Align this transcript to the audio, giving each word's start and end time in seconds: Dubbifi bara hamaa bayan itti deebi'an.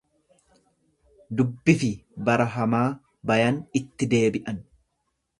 Dubbifi 1.41 1.89
bara 2.29 2.47
hamaa 2.53 2.85
bayan 3.33 3.59
itti 3.81 4.09
deebi'an. 4.15 4.59